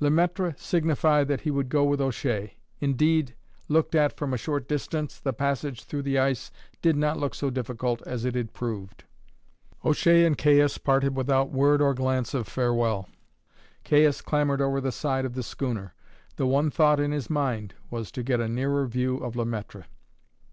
[0.00, 2.54] Le Maître signified that he would go with O'Shea.
[2.80, 3.36] Indeed,
[3.68, 6.50] looked at from a short distance, the passage through the ice
[6.82, 9.04] did not look so difficult as it had proved.
[9.84, 13.08] O'Shea and Caius parted without word or glance of farewell.
[13.84, 15.94] Caius clambered over the side of the schooner;
[16.34, 19.84] the one thought in his mind was to get a nearer view of Le Maître.